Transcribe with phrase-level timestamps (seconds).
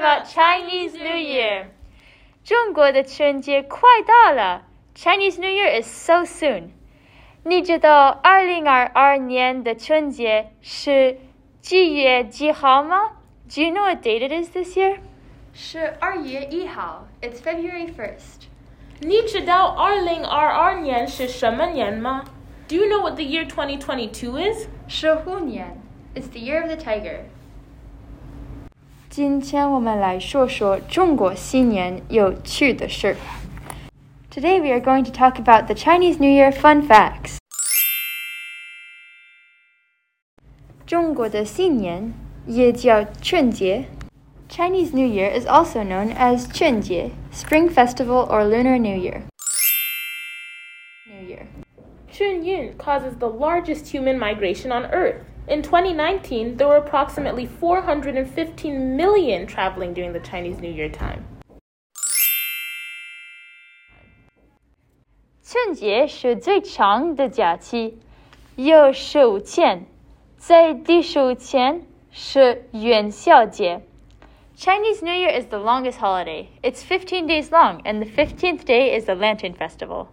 [0.00, 1.66] about Chinese New Year.
[2.44, 4.62] 中国的春节快到了，
[4.94, 6.70] Chinese New Year is so soon.
[7.44, 11.18] 你知道二零二二年的春节是
[11.60, 13.12] 几月几号吗？
[13.48, 14.98] Do you know what date it is this year?
[15.52, 18.46] 是二月一号，It's February first.
[19.00, 22.24] 你知道二零二二年是什么年吗？
[22.68, 24.68] Do you know what the year 2022 is?
[24.88, 25.80] 是虎年，
[26.14, 27.20] It's the year of the tiger.
[29.10, 33.16] 今天我们来说说中国新年有趣的事。
[34.30, 37.38] Today we are going to talk about the Chinese New Year fun facts.
[40.86, 42.12] 中国的新年
[42.46, 43.86] 也叫春节。
[44.48, 49.22] Chinese New Year is also known as 春节, Spring Festival or Lunar New Year.
[52.11, 55.23] Chunyun causes the largest human migration on Earth.
[55.47, 61.25] In 2019, there were approximately 415 million traveling during the Chinese New Year time.
[74.57, 76.49] Chinese New Year is the longest holiday.
[76.61, 80.09] It's 15 days long, and the 15th day is the Lantern Festival.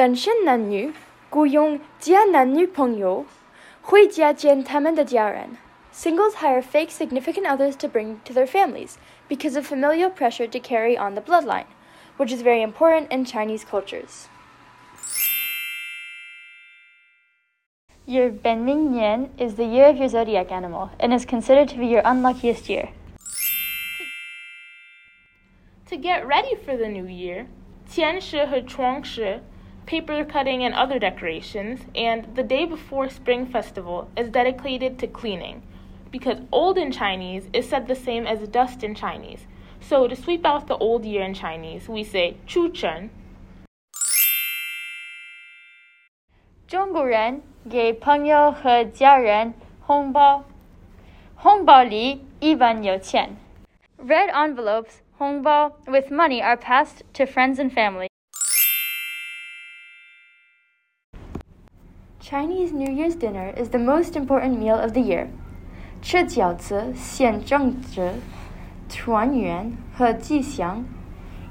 [0.00, 0.92] 单身男女
[1.30, 3.24] 雇佣假男女朋友
[3.80, 5.56] 回家见他们的家人。
[5.96, 10.94] Singles hire fake significant others to bring to their families because of familial pressure to carry
[10.94, 11.64] on the bloodline,
[12.18, 14.28] which is very important in Chinese cultures.
[18.04, 22.02] Your Benming is the year of your zodiac animal and is considered to be your
[22.04, 22.90] unluckiest year.
[25.86, 27.46] To get ready for the new year,
[27.88, 29.40] Tianshi和 Chuangshi
[29.86, 35.62] paper cutting and other decorations, and the day before Spring Festival is dedicated to cleaning,
[36.10, 39.46] because old in Chinese is said the same as dust in Chinese.
[39.80, 43.10] So to sweep out the old year in Chinese, we say Chu Chen.
[46.66, 50.44] 中国人给朋友和家人红包，
[51.36, 53.36] 红包里一般有钱。
[53.98, 58.08] Red envelopes, 红包 with money are passed to friends and family.
[62.20, 65.28] Chinese New Year's dinner is the most important meal of the year.
[66.02, 68.14] 吃饺子象征着
[68.88, 70.84] 团圆和吉祥.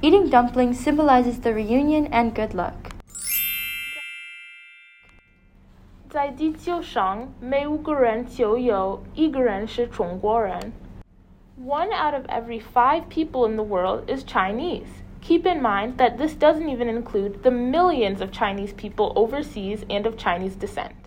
[0.00, 2.72] Eating dumplings symbolizes the reunion and good luck.
[6.08, 10.72] 在地球上，每五个人就有一个人是中国人。
[11.62, 14.88] One out of every five people in the world is Chinese.
[15.27, 20.05] Keep in mind that this doesn't even include the millions of Chinese people overseas and
[20.05, 21.04] of Chinese descent.